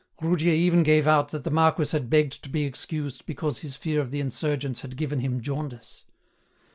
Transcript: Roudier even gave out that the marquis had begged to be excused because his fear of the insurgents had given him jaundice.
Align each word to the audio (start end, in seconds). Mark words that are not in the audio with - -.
Roudier 0.19 0.55
even 0.55 0.81
gave 0.81 1.05
out 1.05 1.29
that 1.29 1.43
the 1.43 1.51
marquis 1.51 1.85
had 1.91 2.09
begged 2.09 2.41
to 2.43 2.49
be 2.49 2.63
excused 2.65 3.27
because 3.27 3.59
his 3.59 3.77
fear 3.77 4.01
of 4.01 4.09
the 4.09 4.19
insurgents 4.19 4.79
had 4.79 4.97
given 4.97 5.19
him 5.19 5.41
jaundice. 5.41 6.05